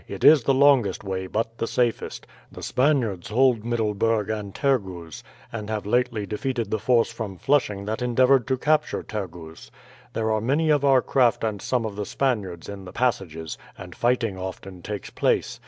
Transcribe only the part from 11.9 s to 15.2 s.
the Spaniards in the passages, and fighting often takes